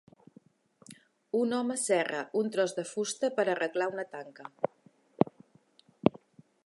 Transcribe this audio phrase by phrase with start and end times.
[1.39, 4.51] Un home serra un tros de fusta per arreglar una tanca.